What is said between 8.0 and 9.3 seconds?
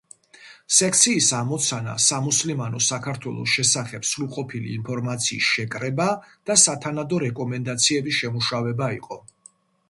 შემუშავება იყო.